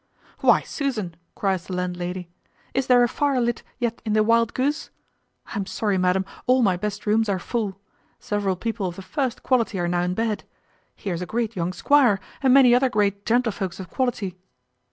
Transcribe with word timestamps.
"Why, 0.39 0.61
Susan," 0.61 1.15
cries 1.35 1.67
the 1.67 1.73
landlady, 1.75 2.27
"is 2.73 2.87
there 2.87 3.03
a 3.03 3.07
fire 3.07 3.39
lit 3.39 3.61
yet 3.77 4.01
in 4.03 4.13
the 4.13 4.23
Wild 4.23 4.55
goose? 4.55 4.89
I 5.53 5.57
am 5.57 5.67
sorry, 5.67 5.99
madam, 5.99 6.25
all 6.47 6.63
my 6.63 6.75
best 6.75 7.05
rooms 7.05 7.29
are 7.29 7.37
full. 7.37 7.79
Several 8.17 8.55
people 8.55 8.87
of 8.87 8.95
the 8.95 9.03
first 9.03 9.43
quality 9.43 9.77
are 9.77 9.87
now 9.87 10.01
in 10.01 10.15
bed. 10.15 10.43
Here's 10.95 11.21
a 11.21 11.27
great 11.27 11.55
young 11.55 11.71
squire, 11.71 12.19
and 12.41 12.51
many 12.51 12.73
other 12.73 12.89
great 12.89 13.27
gentlefolks 13.27 13.79
of 13.79 13.91
quality." 13.91 14.39